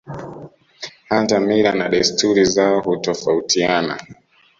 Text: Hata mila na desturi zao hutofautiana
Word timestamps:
Hata 1.09 1.39
mila 1.39 1.71
na 1.73 1.89
desturi 1.89 2.45
zao 2.45 2.79
hutofautiana 2.81 3.97